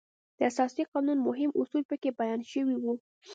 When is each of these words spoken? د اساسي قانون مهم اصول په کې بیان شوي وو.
د 0.37 0.39
اساسي 0.51 0.83
قانون 0.91 1.17
مهم 1.27 1.51
اصول 1.61 1.83
په 1.89 1.95
کې 2.01 2.09
بیان 2.19 2.41
شوي 2.51 2.75
وو. 2.79 2.93